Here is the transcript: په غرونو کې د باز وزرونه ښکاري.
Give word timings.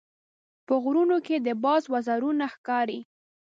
په 0.65 0.73
غرونو 0.83 1.17
کې 1.25 1.35
د 1.45 1.47
باز 1.63 1.83
وزرونه 1.93 2.45
ښکاري. 2.53 2.99